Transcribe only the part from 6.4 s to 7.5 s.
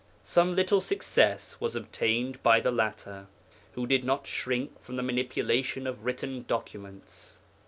documents.